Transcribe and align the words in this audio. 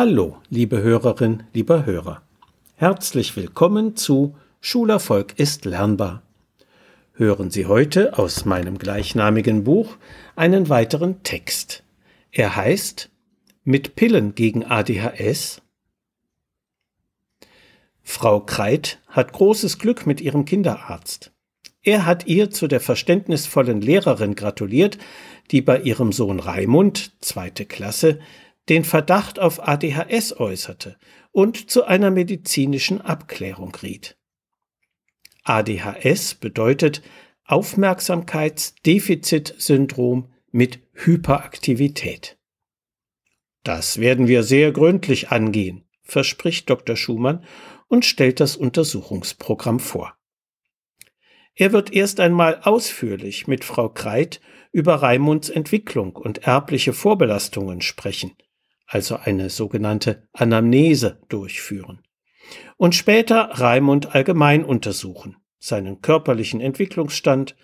Hallo, 0.00 0.36
liebe 0.48 0.80
Hörerin, 0.80 1.42
lieber 1.52 1.84
Hörer. 1.84 2.22
Herzlich 2.76 3.34
willkommen 3.34 3.96
zu 3.96 4.36
Schulerfolg 4.60 5.36
ist 5.40 5.64
lernbar. 5.64 6.22
Hören 7.14 7.50
Sie 7.50 7.66
heute 7.66 8.16
aus 8.16 8.44
meinem 8.44 8.78
gleichnamigen 8.78 9.64
Buch 9.64 9.96
einen 10.36 10.68
weiteren 10.68 11.24
Text. 11.24 11.82
Er 12.30 12.54
heißt 12.54 13.10
Mit 13.64 13.96
Pillen 13.96 14.36
gegen 14.36 14.64
ADHS. 14.64 15.62
Frau 18.00 18.38
Kreit 18.38 19.00
hat 19.08 19.32
großes 19.32 19.80
Glück 19.80 20.06
mit 20.06 20.20
ihrem 20.20 20.44
Kinderarzt. 20.44 21.32
Er 21.82 22.06
hat 22.06 22.28
ihr 22.28 22.50
zu 22.50 22.68
der 22.68 22.80
verständnisvollen 22.80 23.80
Lehrerin 23.80 24.36
gratuliert, 24.36 24.96
die 25.50 25.60
bei 25.60 25.80
ihrem 25.80 26.12
Sohn 26.12 26.38
Raimund, 26.38 27.20
zweite 27.20 27.64
Klasse, 27.64 28.20
den 28.68 28.84
Verdacht 28.84 29.38
auf 29.38 29.66
ADHS 29.66 30.38
äußerte 30.38 30.98
und 31.32 31.70
zu 31.70 31.84
einer 31.84 32.10
medizinischen 32.10 33.00
Abklärung 33.00 33.74
riet. 33.76 34.18
ADHS 35.44 36.34
bedeutet 36.34 37.00
Aufmerksamkeitsdefizitsyndrom 37.44 40.30
mit 40.50 40.80
Hyperaktivität. 40.92 42.36
Das 43.64 44.00
werden 44.00 44.28
wir 44.28 44.42
sehr 44.42 44.72
gründlich 44.72 45.30
angehen, 45.30 45.88
verspricht 46.02 46.68
Dr. 46.68 46.96
Schumann 46.96 47.44
und 47.86 48.04
stellt 48.04 48.40
das 48.40 48.56
Untersuchungsprogramm 48.56 49.80
vor. 49.80 50.14
Er 51.54 51.72
wird 51.72 51.92
erst 51.92 52.20
einmal 52.20 52.60
ausführlich 52.62 53.46
mit 53.46 53.64
Frau 53.64 53.88
Kreit 53.88 54.40
über 54.70 54.96
Raimunds 54.96 55.48
Entwicklung 55.48 56.14
und 56.14 56.46
erbliche 56.46 56.92
Vorbelastungen 56.92 57.80
sprechen, 57.80 58.36
also 58.88 59.16
eine 59.16 59.50
sogenannte 59.50 60.26
Anamnese 60.32 61.20
durchführen. 61.28 62.00
Und 62.78 62.94
später 62.94 63.50
Raimund 63.52 64.14
allgemein 64.14 64.64
untersuchen, 64.64 65.36
seinen 65.58 66.00
körperlichen 66.00 66.60
Entwicklungsstand, 66.60 67.54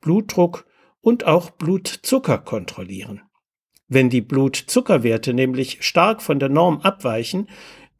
Blutdruck 0.00 0.66
und 1.00 1.24
auch 1.24 1.50
Blutzucker 1.50 2.38
kontrollieren. 2.38 3.22
Wenn 3.86 4.10
die 4.10 4.22
Blutzuckerwerte 4.22 5.32
nämlich 5.32 5.84
stark 5.84 6.22
von 6.22 6.40
der 6.40 6.48
Norm 6.48 6.80
abweichen, 6.80 7.48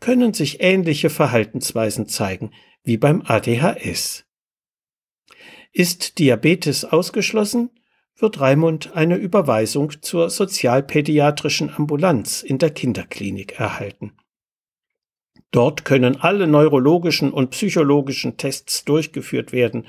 können 0.00 0.34
sich 0.34 0.60
ähnliche 0.60 1.10
Verhaltensweisen 1.10 2.08
zeigen 2.08 2.50
wie 2.82 2.96
beim 2.96 3.22
ADHS. 3.24 4.24
Ist 5.72 6.18
Diabetes 6.18 6.84
ausgeschlossen, 6.84 7.70
wird 8.16 8.40
Raimund 8.40 8.94
eine 8.94 9.16
Überweisung 9.16 10.00
zur 10.02 10.30
sozialpädiatrischen 10.30 11.70
Ambulanz 11.70 12.42
in 12.42 12.58
der 12.58 12.70
Kinderklinik 12.70 13.58
erhalten. 13.58 14.12
Dort 15.50 15.84
können 15.84 16.16
alle 16.16 16.46
neurologischen 16.46 17.32
und 17.32 17.50
psychologischen 17.50 18.36
Tests 18.36 18.84
durchgeführt 18.84 19.52
werden, 19.52 19.86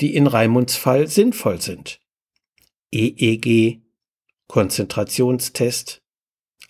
die 0.00 0.14
in 0.14 0.26
Raimunds 0.26 0.76
Fall 0.76 1.06
sinnvoll 1.06 1.60
sind. 1.60 2.00
EEG, 2.92 3.82
Konzentrationstest, 4.48 6.02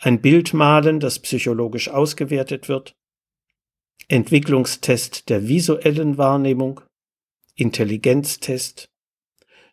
ein 0.00 0.20
Bild 0.20 0.54
malen, 0.54 1.00
das 1.00 1.18
psychologisch 1.18 1.88
ausgewertet 1.88 2.68
wird, 2.68 2.94
Entwicklungstest 4.08 5.28
der 5.28 5.48
visuellen 5.48 6.16
Wahrnehmung, 6.16 6.80
Intelligenztest, 7.56 8.88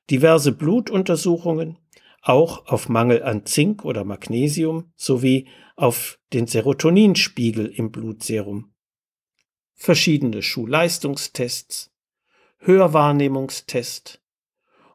diverse 0.10 0.52
Blutuntersuchungen, 0.52 1.78
auch 2.22 2.66
auf 2.68 2.90
Mangel 2.90 3.24
an 3.24 3.46
Zink 3.46 3.86
oder 3.86 4.04
Magnesium 4.04 4.92
sowie 4.96 5.48
auf 5.76 6.20
den 6.34 6.48
Serotoninspiegel 6.48 7.68
im 7.68 7.92
Blutserum, 7.92 8.74
verschiedene 9.74 10.42
Schulleistungstests, 10.42 11.92
Hörwahrnehmungstest 12.58 14.22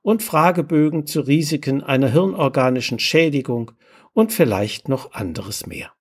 und 0.02 0.22
Fragebögen 0.22 1.06
zu 1.06 1.20
Risiken 1.20 1.82
einer 1.82 2.10
hirnorganischen 2.10 2.98
Schädigung 2.98 3.72
und 4.12 4.32
vielleicht 4.32 4.88
noch 4.88 5.12
anderes 5.12 5.66
mehr. 5.66 5.92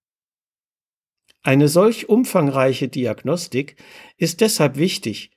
Eine 1.41 1.67
solch 1.67 2.09
umfangreiche 2.09 2.87
Diagnostik 2.87 3.75
ist 4.17 4.41
deshalb 4.41 4.77
wichtig, 4.77 5.31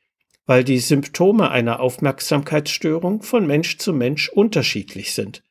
weil 0.47 0.65
die 0.65 0.79
Symptome 0.79 1.51
einer 1.51 1.81
Aufmerksamkeitsstörung 1.81 3.23
von 3.23 3.47
Mensch 3.47 3.79
zu 3.79 3.93
Mensch 3.93 4.29
unterschiedlich 4.29 5.15
sind. 5.15 5.43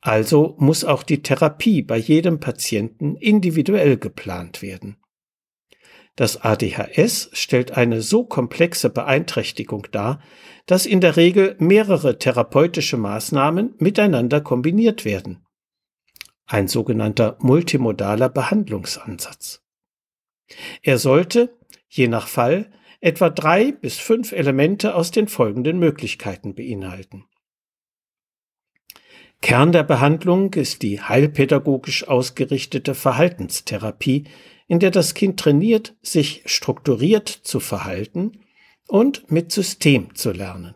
Also 0.00 0.56
muss 0.58 0.84
auch 0.84 1.02
die 1.02 1.22
Therapie 1.22 1.82
bei 1.82 1.96
jedem 1.96 2.40
Patienten 2.40 3.16
individuell 3.16 3.96
geplant 3.98 4.62
werden. 4.62 4.96
Das 6.16 6.42
ADHS 6.42 7.30
stellt 7.32 7.76
eine 7.76 8.02
so 8.02 8.24
komplexe 8.24 8.90
Beeinträchtigung 8.90 9.86
dar, 9.90 10.20
dass 10.66 10.86
in 10.86 11.00
der 11.00 11.16
Regel 11.16 11.56
mehrere 11.58 12.18
therapeutische 12.18 12.96
Maßnahmen 12.96 13.74
miteinander 13.78 14.40
kombiniert 14.40 15.04
werden. 15.04 15.46
Ein 16.46 16.68
sogenannter 16.68 17.36
multimodaler 17.40 18.28
Behandlungsansatz. 18.28 19.62
Er 20.82 20.98
sollte, 20.98 21.56
je 21.88 22.08
nach 22.08 22.26
Fall, 22.26 22.70
etwa 23.00 23.30
drei 23.30 23.72
bis 23.72 23.98
fünf 23.98 24.32
Elemente 24.32 24.94
aus 24.94 25.10
den 25.10 25.28
folgenden 25.28 25.78
Möglichkeiten 25.78 26.54
beinhalten. 26.54 27.24
Kern 29.42 29.72
der 29.72 29.84
Behandlung 29.84 30.52
ist 30.52 30.82
die 30.82 31.00
heilpädagogisch 31.00 32.06
ausgerichtete 32.06 32.94
Verhaltenstherapie, 32.94 34.24
in 34.68 34.80
der 34.80 34.90
das 34.90 35.14
Kind 35.14 35.40
trainiert, 35.40 35.96
sich 36.02 36.42
strukturiert 36.44 37.28
zu 37.28 37.58
verhalten 37.58 38.44
und 38.86 39.30
mit 39.30 39.50
System 39.50 40.14
zu 40.14 40.32
lernen. 40.32 40.74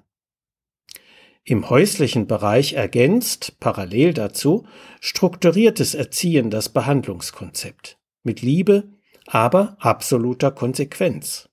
Im 1.44 1.68
häuslichen 1.68 2.26
Bereich 2.26 2.72
ergänzt, 2.72 3.60
parallel 3.60 4.14
dazu, 4.14 4.66
strukturiertes 5.00 5.94
Erziehen 5.94 6.48
das 6.48 6.70
Behandlungskonzept 6.70 7.98
mit 8.22 8.40
Liebe, 8.40 8.88
aber 9.26 9.76
absoluter 9.78 10.50
Konsequenz. 10.50 11.50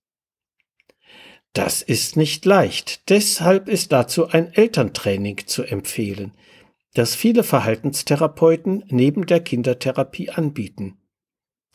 Das 1.54 1.82
ist 1.82 2.16
nicht 2.16 2.46
leicht. 2.46 3.10
Deshalb 3.10 3.68
ist 3.68 3.92
dazu 3.92 4.28
ein 4.28 4.54
Elterntraining 4.54 5.48
zu 5.48 5.64
empfehlen, 5.64 6.32
das 6.94 7.16
viele 7.16 7.44
Verhaltenstherapeuten 7.44 8.86
neben 8.88 9.26
der 9.26 9.42
Kindertherapie 9.42 10.30
anbieten. 10.30 10.98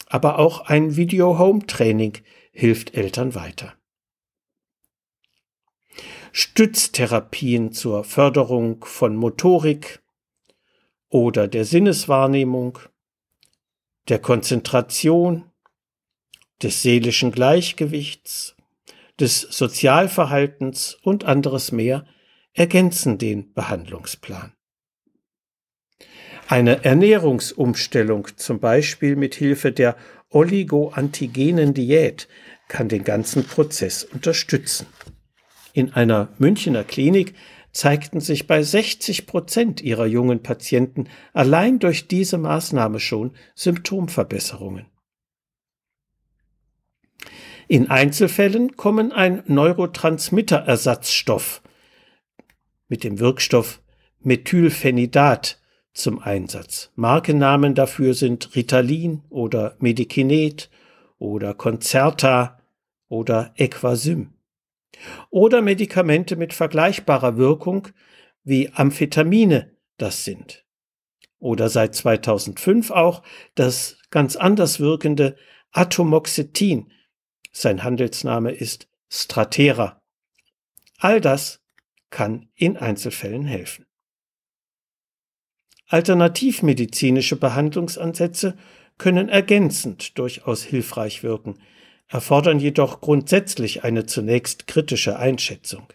Aber 0.07 0.39
auch 0.39 0.63
ein 0.63 0.97
Video-Home-Training 0.97 2.19
hilft 2.53 2.95
Eltern 2.95 3.35
weiter. 3.35 3.75
Stütztherapien 6.33 7.73
zur 7.73 8.05
Förderung 8.05 8.85
von 8.85 9.17
Motorik 9.17 10.03
oder 11.09 11.49
der 11.49 11.65
Sinneswahrnehmung, 11.65 12.79
der 14.09 14.19
Konzentration, 14.19 15.51
des 16.63 16.83
seelischen 16.83 17.33
Gleichgewichts 17.33 18.56
des 19.21 19.41
Sozialverhaltens 19.41 20.97
und 21.03 21.25
anderes 21.25 21.73
mehr 21.73 22.07
ergänzen 22.53 23.19
den 23.19 23.53
Behandlungsplan. 23.53 24.53
Eine 26.49 26.85
Ernährungsumstellung, 26.85 28.29
zum 28.37 28.61
Beispiel 28.61 29.17
mit 29.17 29.35
Hilfe 29.35 29.73
der 29.73 29.97
oligoantigenen 30.31 31.75
Diät, 31.75 32.29
kann 32.69 32.89
den 32.89 33.05
ganzen 33.05 33.45
Prozess 33.45 34.05
unterstützen. 34.05 34.87
In 35.73 35.93
einer 35.93 36.29
Münchner 36.39 36.85
Klinik 36.85 37.35
zeigten 37.73 38.21
sich 38.21 38.47
bei 38.47 38.63
60 38.63 39.27
Prozent 39.27 39.83
ihrer 39.83 40.07
jungen 40.07 40.43
Patienten 40.43 41.09
allein 41.33 41.79
durch 41.79 42.09
diese 42.09 42.39
Maßnahme 42.39 43.01
schon 43.01 43.33
Symptomverbesserungen. 43.55 44.87
In 47.69 47.91
Einzelfällen 47.91 48.77
kommen 48.77 49.11
ein 49.11 49.43
Neurotransmitterersatzstoff 49.47 51.63
mit 52.89 53.03
dem 53.03 53.19
Wirkstoff 53.19 53.83
Methylphenidat 54.21 55.61
zum 55.93 56.21
Einsatz. 56.21 56.93
Markennamen 56.95 57.75
dafür 57.75 58.15
sind 58.15 58.55
Ritalin 58.55 59.25
oder 59.31 59.75
Medikinet 59.81 60.71
oder 61.19 61.55
Concerta 61.55 62.61
oder 63.09 63.53
Equasym. 63.57 64.35
Oder 65.31 65.61
Medikamente 65.61 66.37
mit 66.37 66.55
vergleichbarer 66.55 67.37
Wirkung 67.37 67.89
wie 68.45 68.71
Amphetamine 68.73 69.73
das 69.99 70.25
sind. 70.25 70.65
Oder 71.41 71.69
seit 71.69 71.97
2005 71.97 72.93
auch 72.93 73.25
das 73.57 73.99
ganz 74.11 74.37
anders 74.37 74.79
wirkende 74.79 75.35
Atomoxetin, 75.73 76.93
sein 77.57 77.83
Handelsname 77.83 78.51
ist 78.53 78.87
Stratera. 79.09 80.03
All 80.99 81.23
das 81.23 81.63
kann 82.11 82.51
in 82.55 82.77
Einzelfällen 82.77 83.47
helfen. 83.47 83.87
Alternativmedizinische 85.87 87.37
Behandlungsansätze 87.37 88.59
können 88.99 89.31
ergänzend 89.31 90.19
durchaus 90.19 90.65
hilfreich 90.65 91.23
wirken, 91.23 91.59
erfordern 92.09 92.61
jedoch 92.61 93.01
grundsätzlich 93.01 93.85
eine 93.85 94.05
zunächst 94.05 94.67
kritische 94.67 95.19
Einschätzung. 95.19 95.91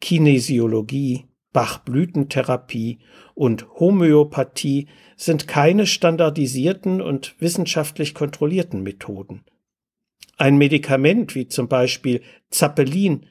Kinesiologie, 0.00 1.26
Bachblütentherapie 1.52 3.00
und 3.34 3.68
Homöopathie 3.78 4.88
sind 5.16 5.48
keine 5.48 5.86
standardisierten 5.86 7.02
und 7.02 7.34
wissenschaftlich 7.40 8.14
kontrollierten 8.14 8.82
Methoden. 8.82 9.44
Ein 10.36 10.58
Medikament 10.58 11.34
wie 11.34 11.48
zum 11.48 11.68
Beispiel 11.68 12.22
Zappelin 12.50 13.26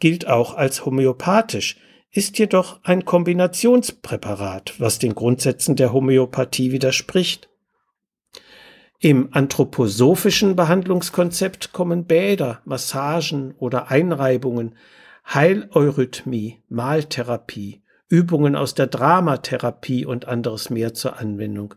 gilt 0.00 0.26
auch 0.26 0.54
als 0.54 0.84
homöopathisch, 0.84 1.76
ist 2.10 2.38
jedoch 2.38 2.80
ein 2.82 3.04
Kombinationspräparat, 3.04 4.74
was 4.80 4.98
den 4.98 5.14
Grundsätzen 5.14 5.76
der 5.76 5.92
Homöopathie 5.92 6.72
widerspricht. 6.72 7.48
Im 8.98 9.28
anthroposophischen 9.32 10.56
Behandlungskonzept 10.56 11.72
kommen 11.72 12.04
Bäder, 12.04 12.60
Massagen 12.64 13.54
oder 13.58 13.90
Einreibungen, 13.90 14.74
Heileurythmie, 15.32 16.62
Maltherapie, 16.68 17.82
Übungen 18.08 18.56
aus 18.56 18.74
der 18.74 18.88
Dramatherapie 18.88 20.04
und 20.04 20.26
anderes 20.26 20.68
mehr 20.68 20.92
zur 20.94 21.18
Anwendung. 21.18 21.76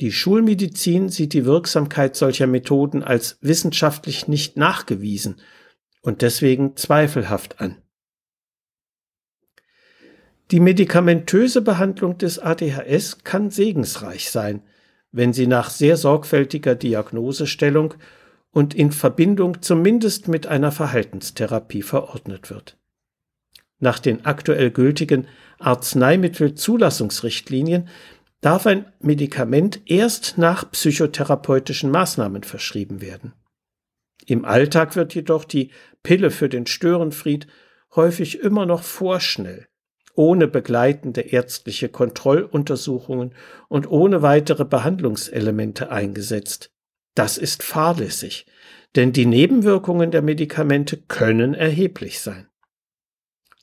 Die 0.00 0.12
Schulmedizin 0.12 1.08
sieht 1.08 1.32
die 1.32 1.46
Wirksamkeit 1.46 2.16
solcher 2.16 2.46
Methoden 2.46 3.02
als 3.02 3.38
wissenschaftlich 3.40 4.28
nicht 4.28 4.56
nachgewiesen 4.56 5.36
und 6.02 6.22
deswegen 6.22 6.76
zweifelhaft 6.76 7.60
an. 7.60 7.76
Die 10.50 10.60
medikamentöse 10.60 11.62
Behandlung 11.62 12.18
des 12.18 12.38
ADHS 12.38 13.24
kann 13.24 13.50
segensreich 13.50 14.30
sein, 14.30 14.62
wenn 15.10 15.32
sie 15.32 15.46
nach 15.46 15.70
sehr 15.70 15.96
sorgfältiger 15.96 16.74
Diagnosestellung 16.74 17.94
und 18.52 18.74
in 18.74 18.92
Verbindung 18.92 19.62
zumindest 19.62 20.28
mit 20.28 20.46
einer 20.46 20.72
Verhaltenstherapie 20.72 21.80
verordnet 21.82 22.50
wird. 22.50 22.76
Nach 23.78 23.98
den 23.98 24.24
aktuell 24.24 24.70
gültigen 24.70 25.26
Arzneimittelzulassungsrichtlinien 25.58 27.88
darf 28.46 28.64
ein 28.64 28.86
Medikament 29.00 29.80
erst 29.86 30.38
nach 30.38 30.70
psychotherapeutischen 30.70 31.90
Maßnahmen 31.90 32.44
verschrieben 32.44 33.00
werden. 33.00 33.32
Im 34.24 34.44
Alltag 34.44 34.94
wird 34.94 35.16
jedoch 35.16 35.44
die 35.44 35.72
Pille 36.04 36.30
für 36.30 36.48
den 36.48 36.66
Störenfried 36.66 37.48
häufig 37.96 38.38
immer 38.38 38.64
noch 38.64 38.84
vorschnell 38.84 39.66
ohne 40.14 40.46
begleitende 40.46 41.22
ärztliche 41.22 41.88
Kontrolluntersuchungen 41.88 43.34
und 43.68 43.90
ohne 43.90 44.22
weitere 44.22 44.64
Behandlungselemente 44.64 45.90
eingesetzt. 45.90 46.70
Das 47.14 47.38
ist 47.38 47.64
fahrlässig, 47.64 48.46
denn 48.94 49.12
die 49.12 49.26
Nebenwirkungen 49.26 50.12
der 50.12 50.22
Medikamente 50.22 50.96
können 50.96 51.52
erheblich 51.52 52.20
sein. 52.20 52.46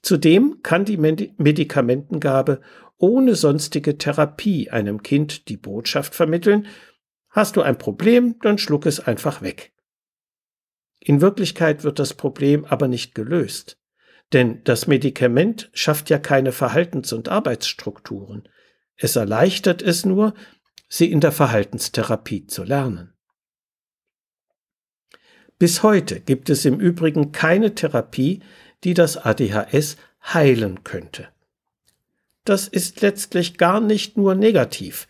Zudem 0.01 0.59
kann 0.61 0.83
die 0.83 0.97
Medikamentengabe 0.97 2.59
ohne 3.03 3.35
sonstige 3.35 3.97
Therapie 3.97 4.69
einem 4.69 5.03
Kind 5.03 5.49
die 5.49 5.57
Botschaft 5.57 6.15
vermitteln, 6.15 6.67
hast 7.27 7.57
du 7.57 7.61
ein 7.61 7.77
Problem, 7.77 8.39
dann 8.39 8.57
schluck 8.57 8.85
es 8.85 9.01
einfach 9.01 9.41
weg. 9.41 9.73
In 11.01 11.19
Wirklichkeit 11.19 11.83
wird 11.83 11.99
das 11.99 12.13
Problem 12.13 12.63
aber 12.63 12.87
nicht 12.87 13.13
gelöst. 13.13 13.77
Denn 14.31 14.63
das 14.63 14.87
Medikament 14.87 15.69
schafft 15.73 16.09
ja 16.09 16.17
keine 16.17 16.53
Verhaltens- 16.53 17.11
und 17.11 17.27
Arbeitsstrukturen. 17.27 18.47
Es 18.95 19.17
erleichtert 19.17 19.81
es 19.81 20.05
nur, 20.05 20.33
sie 20.87 21.11
in 21.11 21.19
der 21.19 21.33
Verhaltenstherapie 21.33 22.47
zu 22.47 22.63
lernen. 22.63 23.13
Bis 25.59 25.83
heute 25.83 26.21
gibt 26.21 26.49
es 26.49 26.63
im 26.63 26.79
Übrigen 26.79 27.33
keine 27.33 27.75
Therapie, 27.75 28.41
die 28.85 28.93
das 28.93 29.17
ADHS 29.17 29.97
heilen 30.23 30.85
könnte. 30.85 31.32
Das 32.45 32.67
ist 32.67 33.01
letztlich 33.01 33.57
gar 33.57 33.79
nicht 33.79 34.17
nur 34.17 34.35
negativ, 34.35 35.07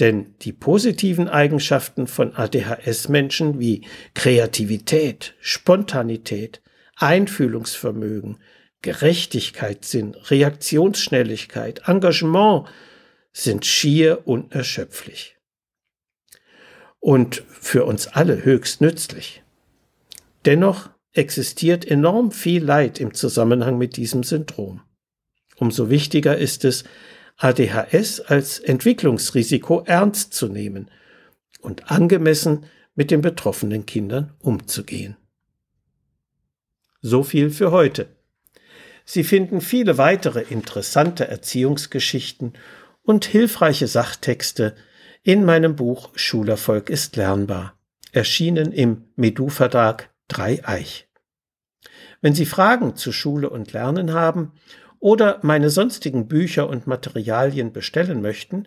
denn 0.00 0.34
die 0.40 0.52
positiven 0.52 1.28
Eigenschaften 1.28 2.06
von 2.06 2.34
ADHS-Menschen 2.34 3.58
wie 3.58 3.86
Kreativität, 4.14 5.34
Spontanität, 5.40 6.60
Einfühlungsvermögen, 6.96 8.38
Gerechtigkeitssinn, 8.82 10.14
Reaktionsschnelligkeit, 10.14 11.88
Engagement 11.88 12.68
sind 13.32 13.64
schier 13.64 14.26
unerschöpflich. 14.26 15.36
Und 17.00 17.42
für 17.48 17.84
uns 17.84 18.08
alle 18.08 18.44
höchst 18.44 18.80
nützlich. 18.80 19.42
Dennoch 20.44 20.90
existiert 21.12 21.86
enorm 21.86 22.30
viel 22.30 22.62
Leid 22.62 23.00
im 23.00 23.14
Zusammenhang 23.14 23.78
mit 23.78 23.96
diesem 23.96 24.22
Syndrom. 24.22 24.82
Umso 25.56 25.90
wichtiger 25.90 26.36
ist 26.36 26.64
es, 26.64 26.84
ADHS 27.36 28.20
als 28.20 28.58
Entwicklungsrisiko 28.58 29.82
ernst 29.86 30.34
zu 30.34 30.48
nehmen 30.48 30.90
und 31.60 31.90
angemessen 31.90 32.66
mit 32.94 33.10
den 33.10 33.20
betroffenen 33.20 33.86
Kindern 33.86 34.32
umzugehen. 34.38 35.16
So 37.00 37.22
viel 37.22 37.50
für 37.50 37.70
heute. 37.70 38.08
Sie 39.04 39.24
finden 39.24 39.60
viele 39.60 39.98
weitere 39.98 40.40
interessante 40.40 41.28
Erziehungsgeschichten 41.28 42.54
und 43.02 43.26
hilfreiche 43.26 43.86
Sachtexte 43.86 44.74
in 45.22 45.44
meinem 45.44 45.76
Buch 45.76 46.10
Schulerfolg 46.14 46.90
ist 46.90 47.16
lernbar, 47.16 47.78
erschienen 48.12 48.72
im 48.72 49.04
Medu 49.16 49.48
Verlag 49.48 50.10
Dreieich. 50.28 51.08
Wenn 52.20 52.34
Sie 52.34 52.46
Fragen 52.46 52.96
zu 52.96 53.12
Schule 53.12 53.50
und 53.50 53.72
Lernen 53.72 54.12
haben 54.14 54.52
oder 55.04 55.38
meine 55.42 55.68
sonstigen 55.68 56.28
Bücher 56.28 56.66
und 56.66 56.86
Materialien 56.86 57.74
bestellen 57.74 58.22
möchten, 58.22 58.66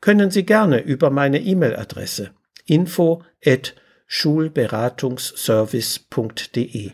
können 0.00 0.32
Sie 0.32 0.44
gerne 0.44 0.80
über 0.80 1.10
meine 1.10 1.38
E-Mail-Adresse 1.38 2.32
info 2.64 3.22
at 3.44 3.76
schulberatungsservice.de 4.08 6.90